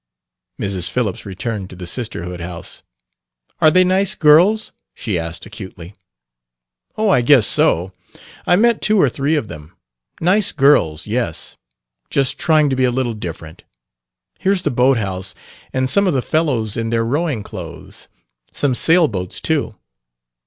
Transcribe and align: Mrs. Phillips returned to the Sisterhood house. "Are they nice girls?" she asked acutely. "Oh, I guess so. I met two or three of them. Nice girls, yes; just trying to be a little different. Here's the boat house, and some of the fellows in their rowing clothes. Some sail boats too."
Mrs. 0.59 0.89
Phillips 0.89 1.27
returned 1.27 1.69
to 1.69 1.75
the 1.75 1.85
Sisterhood 1.85 2.39
house. 2.41 2.81
"Are 3.59 3.69
they 3.69 3.83
nice 3.83 4.15
girls?" 4.15 4.71
she 4.95 5.19
asked 5.19 5.45
acutely. 5.45 5.93
"Oh, 6.97 7.11
I 7.11 7.21
guess 7.21 7.45
so. 7.45 7.91
I 8.47 8.55
met 8.55 8.81
two 8.81 8.99
or 8.99 9.09
three 9.09 9.35
of 9.35 9.47
them. 9.47 9.75
Nice 10.19 10.53
girls, 10.53 11.05
yes; 11.05 11.55
just 12.09 12.39
trying 12.39 12.67
to 12.71 12.75
be 12.75 12.83
a 12.85 12.89
little 12.89 13.13
different. 13.13 13.63
Here's 14.39 14.63
the 14.63 14.71
boat 14.71 14.97
house, 14.97 15.35
and 15.71 15.87
some 15.87 16.07
of 16.07 16.15
the 16.15 16.23
fellows 16.23 16.75
in 16.75 16.89
their 16.89 17.05
rowing 17.05 17.43
clothes. 17.43 18.07
Some 18.51 18.73
sail 18.73 19.07
boats 19.07 19.39
too." 19.39 19.75